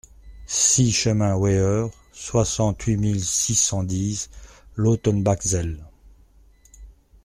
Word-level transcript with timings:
six 0.47 0.91
chemin 0.95 1.35
Weiher, 1.35 1.91
soixante-huit 2.11 2.97
mille 2.97 3.23
six 3.23 3.53
cent 3.53 3.83
dix 3.83 4.31
Lautenbachzell 4.75 5.77